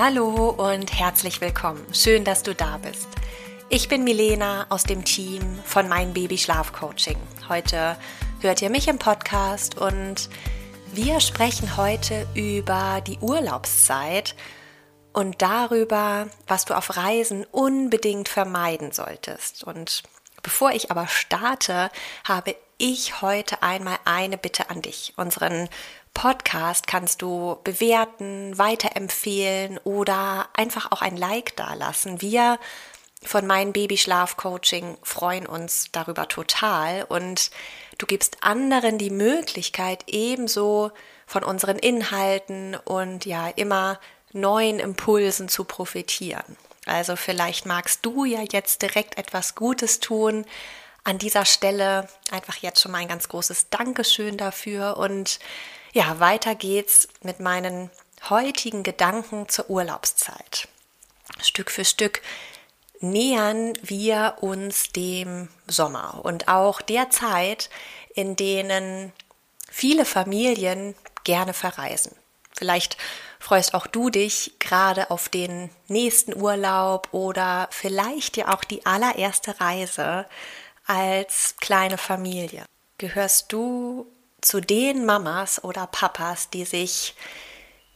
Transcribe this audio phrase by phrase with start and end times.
[0.00, 1.84] Hallo und herzlich willkommen.
[1.92, 3.08] Schön, dass du da bist.
[3.68, 7.16] Ich bin Milena aus dem Team von Mein Baby Schlaf Coaching.
[7.48, 7.96] Heute
[8.38, 10.28] hört ihr mich im Podcast und
[10.92, 14.36] wir sprechen heute über die Urlaubszeit
[15.12, 19.64] und darüber, was du auf Reisen unbedingt vermeiden solltest.
[19.64, 20.04] Und
[20.44, 21.90] bevor ich aber starte,
[22.22, 25.68] habe ich heute einmal eine Bitte an dich, unseren
[26.18, 32.20] Podcast kannst du bewerten, weiterempfehlen oder einfach auch ein Like dalassen.
[32.20, 32.58] Wir
[33.22, 37.52] von meinem Babyschlaf-Coaching freuen uns darüber total und
[37.98, 40.90] du gibst anderen die Möglichkeit, ebenso
[41.24, 44.00] von unseren Inhalten und ja immer
[44.32, 46.56] neuen Impulsen zu profitieren.
[46.84, 50.46] Also vielleicht magst du ja jetzt direkt etwas Gutes tun.
[51.04, 55.38] An dieser Stelle einfach jetzt schon mal ein ganz großes Dankeschön dafür und
[55.92, 57.90] ja, weiter geht's mit meinen
[58.28, 60.68] heutigen Gedanken zur Urlaubszeit.
[61.40, 62.22] Stück für Stück
[63.00, 67.70] nähern wir uns dem Sommer und auch der Zeit,
[68.14, 69.12] in denen
[69.70, 72.12] viele Familien gerne verreisen.
[72.52, 72.96] Vielleicht
[73.38, 79.60] freust auch du dich gerade auf den nächsten Urlaub oder vielleicht ja auch die allererste
[79.60, 80.26] Reise
[80.86, 82.64] als kleine Familie.
[82.96, 84.06] Gehörst du
[84.40, 87.14] zu den Mamas oder Papas, die sich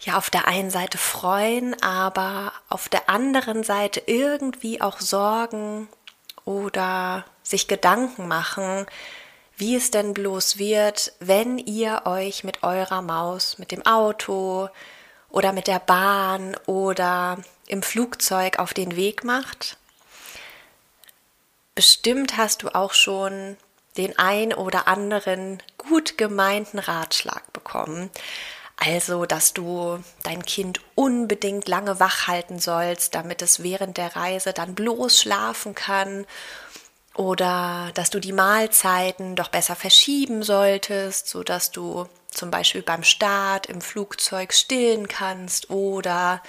[0.00, 5.89] ja auf der einen Seite freuen, aber auf der anderen Seite irgendwie auch Sorgen
[6.44, 8.87] oder sich Gedanken machen,
[9.56, 14.69] wie es denn bloß wird, wenn ihr euch mit eurer Maus, mit dem Auto
[15.28, 19.77] oder mit der Bahn oder im Flugzeug auf den Weg macht.
[21.75, 23.56] Bestimmt hast du auch schon
[23.97, 28.10] den ein oder anderen gut gemeinten Ratschlag bekommen.
[28.76, 34.53] Also, dass du dein Kind unbedingt lange wach halten sollst, damit es während der Reise
[34.53, 36.26] dann bloß schlafen kann.
[37.14, 43.04] Oder dass du die Mahlzeiten doch besser verschieben solltest, so dass du zum Beispiel beim
[43.04, 45.70] Start im Flugzeug stillen kannst.
[45.70, 46.42] Oder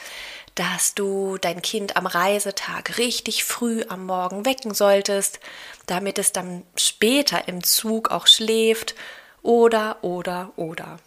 [0.55, 5.39] dass du dein Kind am Reisetag richtig früh am Morgen wecken solltest,
[5.87, 8.95] damit es dann später im Zug auch schläft
[9.41, 10.99] oder oder oder.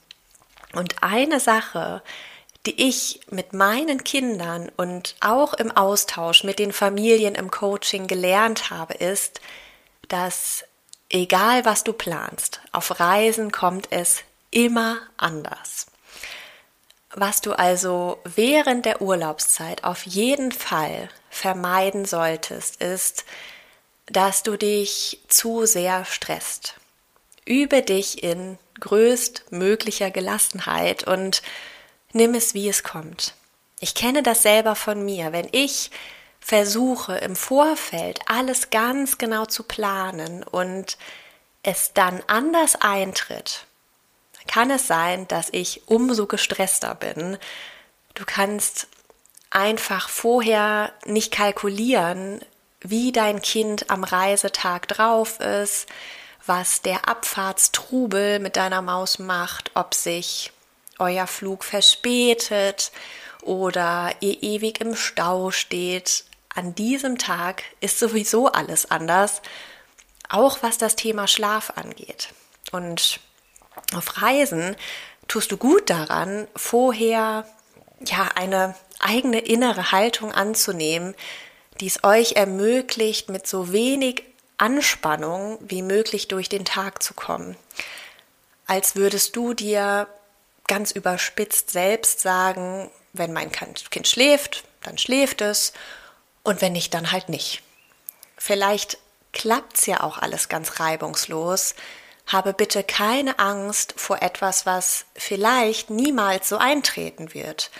[0.72, 2.02] Und eine Sache,
[2.66, 8.70] die ich mit meinen Kindern und auch im Austausch mit den Familien im Coaching gelernt
[8.70, 9.40] habe, ist,
[10.08, 10.64] dass
[11.08, 15.86] egal was du planst, auf Reisen kommt es immer anders.
[17.18, 23.24] Was du also während der Urlaubszeit auf jeden Fall vermeiden solltest, ist,
[24.04, 26.74] dass du dich zu sehr stresst.
[27.46, 31.40] Übe dich in größtmöglicher Gelassenheit und
[32.12, 33.32] nimm es, wie es kommt.
[33.80, 35.32] Ich kenne das selber von mir.
[35.32, 35.90] Wenn ich
[36.38, 40.98] versuche im Vorfeld alles ganz genau zu planen und
[41.62, 43.66] es dann anders eintritt,
[44.46, 47.38] kann es sein, dass ich umso gestresster bin.
[48.14, 48.88] Du kannst
[49.50, 52.40] einfach vorher nicht kalkulieren,
[52.80, 55.86] wie dein Kind am Reisetag drauf ist,
[56.44, 60.52] was der Abfahrtstrubel mit deiner Maus macht, ob sich
[60.98, 62.92] euer Flug verspätet
[63.42, 66.24] oder ihr ewig im Stau steht.
[66.54, 69.42] An diesem Tag ist sowieso alles anders,
[70.28, 72.30] auch was das Thema Schlaf angeht.
[72.72, 73.20] Und
[73.94, 74.76] auf Reisen
[75.28, 77.46] tust du gut daran, vorher
[78.00, 81.14] ja eine eigene innere Haltung anzunehmen,
[81.80, 84.22] die es euch ermöglicht, mit so wenig
[84.58, 87.56] Anspannung wie möglich durch den Tag zu kommen.
[88.66, 90.08] Als würdest du dir
[90.66, 95.72] ganz überspitzt selbst sagen, wenn mein Kind schläft, dann schläft es
[96.42, 97.62] und wenn nicht, dann halt nicht.
[98.36, 98.98] Vielleicht
[99.32, 101.74] klappt's ja auch alles ganz reibungslos,
[102.26, 107.70] habe bitte keine Angst vor etwas, was vielleicht niemals so eintreten wird.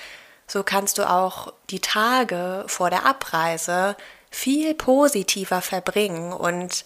[0.46, 3.96] So kannst du auch die Tage vor der Abreise
[4.30, 6.84] viel positiver verbringen und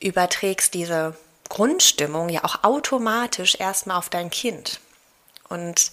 [0.00, 1.16] überträgst diese
[1.48, 4.80] Grundstimmung ja auch automatisch erstmal auf dein Kind.
[5.48, 5.90] Und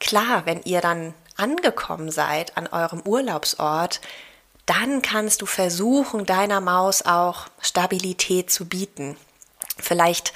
[0.00, 4.00] klar, wenn ihr dann angekommen seid an eurem Urlaubsort,
[4.66, 9.16] dann kannst du versuchen, deiner Maus auch Stabilität zu bieten.
[9.92, 10.32] Vielleicht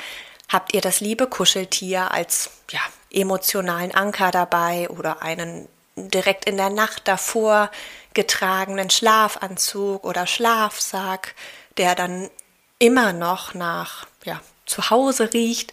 [0.53, 2.81] habt ihr das liebe Kuscheltier als ja,
[3.11, 5.67] emotionalen Anker dabei oder einen
[5.97, 7.71] direkt in der Nacht davor
[8.13, 11.35] getragenen Schlafanzug oder Schlafsack,
[11.79, 12.29] der dann
[12.79, 15.73] immer noch nach ja, zu Hause riecht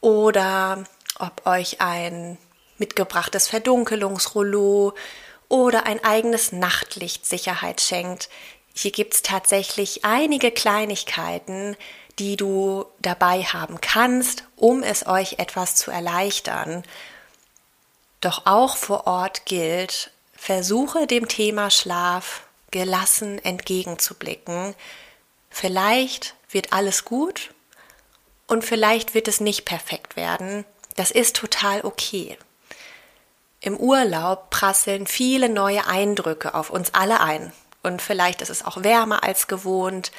[0.00, 0.82] oder
[1.20, 2.38] ob euch ein
[2.78, 4.94] mitgebrachtes Verdunkelungsrollo
[5.48, 8.28] oder ein eigenes Nachtlicht Sicherheit schenkt.
[8.74, 11.76] Hier gibt es tatsächlich einige Kleinigkeiten,
[12.18, 16.82] die du dabei haben kannst, um es euch etwas zu erleichtern.
[18.20, 24.74] Doch auch vor Ort gilt, versuche dem Thema Schlaf gelassen entgegenzublicken.
[25.50, 27.52] Vielleicht wird alles gut
[28.46, 30.64] und vielleicht wird es nicht perfekt werden.
[30.96, 32.36] Das ist total okay.
[33.60, 37.52] Im Urlaub prasseln viele neue Eindrücke auf uns alle ein.
[37.82, 40.12] Und vielleicht ist es auch wärmer als gewohnt,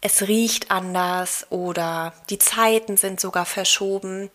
[0.00, 4.30] es riecht anders oder die Zeiten sind sogar verschoben.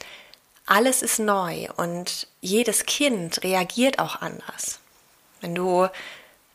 [0.65, 4.79] Alles ist neu und jedes Kind reagiert auch anders.
[5.41, 5.87] Wenn du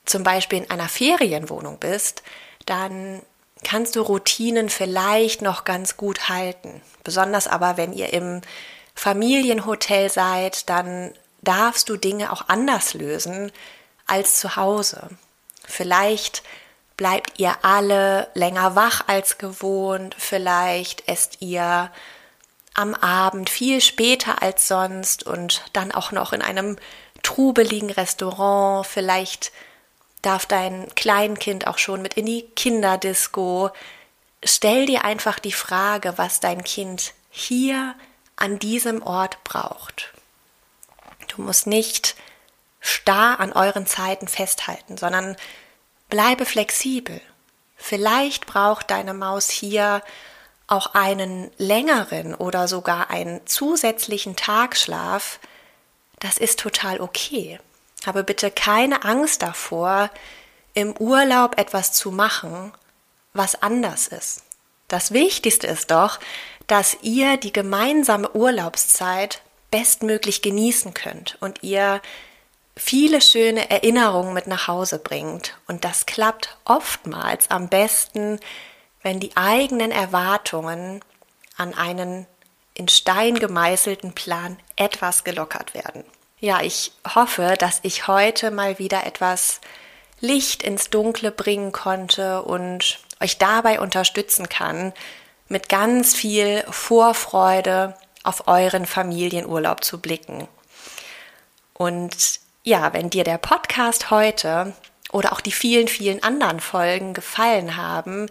[0.04, 2.22] zum Beispiel in einer Ferienwohnung bist,
[2.66, 3.22] dann
[3.64, 6.80] kannst du Routinen vielleicht noch ganz gut halten.
[7.04, 8.40] Besonders aber, wenn ihr im
[8.94, 13.52] Familienhotel seid, dann darfst du Dinge auch anders lösen
[14.06, 15.08] als zu Hause.
[15.64, 16.42] Vielleicht
[17.00, 21.90] bleibt ihr alle länger wach als gewohnt, vielleicht esst ihr
[22.74, 26.76] am Abend viel später als sonst und dann auch noch in einem
[27.22, 29.50] trubeligen Restaurant, vielleicht
[30.20, 33.70] darf dein Kleinkind auch schon mit in die Kinderdisco.
[34.44, 37.94] Stell dir einfach die Frage, was dein Kind hier
[38.36, 40.12] an diesem Ort braucht.
[41.28, 42.14] Du musst nicht
[42.78, 45.38] starr an euren Zeiten festhalten, sondern
[46.10, 47.20] bleibe flexibel.
[47.76, 50.02] Vielleicht braucht deine Maus hier
[50.66, 55.40] auch einen längeren oder sogar einen zusätzlichen Tagschlaf.
[56.20, 57.58] Das ist total okay.
[58.06, 60.10] Habe bitte keine Angst davor,
[60.74, 62.72] im Urlaub etwas zu machen,
[63.32, 64.42] was anders ist.
[64.88, 66.20] Das Wichtigste ist doch,
[66.66, 72.00] dass ihr die gemeinsame Urlaubszeit bestmöglich genießen könnt und ihr
[72.80, 75.54] viele schöne Erinnerungen mit nach Hause bringt.
[75.68, 78.40] Und das klappt oftmals am besten,
[79.02, 81.00] wenn die eigenen Erwartungen
[81.56, 82.26] an einen
[82.74, 86.04] in Stein gemeißelten Plan etwas gelockert werden.
[86.38, 89.60] Ja, ich hoffe, dass ich heute mal wieder etwas
[90.20, 94.94] Licht ins Dunkle bringen konnte und euch dabei unterstützen kann,
[95.48, 100.48] mit ganz viel Vorfreude auf euren Familienurlaub zu blicken.
[101.74, 102.40] Und
[102.70, 104.74] ja, wenn dir der Podcast heute
[105.10, 108.28] oder auch die vielen, vielen anderen Folgen gefallen haben,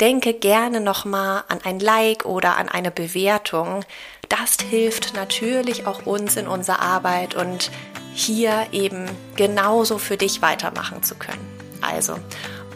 [0.00, 3.84] denke gerne nochmal an ein Like oder an eine Bewertung.
[4.28, 7.70] Das hilft natürlich auch uns in unserer Arbeit und
[8.12, 11.46] hier eben genauso für dich weitermachen zu können.
[11.80, 12.16] Also,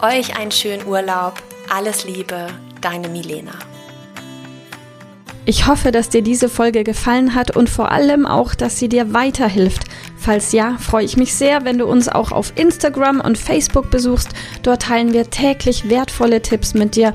[0.01, 1.43] euch einen schönen Urlaub.
[1.69, 2.47] Alles Liebe,
[2.81, 3.59] deine Milena.
[5.45, 9.13] Ich hoffe, dass dir diese Folge gefallen hat und vor allem auch, dass sie dir
[9.13, 9.83] weiterhilft.
[10.23, 14.29] Falls ja, freue ich mich sehr, wenn du uns auch auf Instagram und Facebook besuchst.
[14.63, 17.15] Dort teilen wir täglich wertvolle Tipps mit dir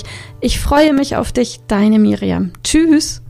[0.39, 2.51] Ich freue mich auf dich, deine Miriam.
[2.63, 3.21] Tschüss.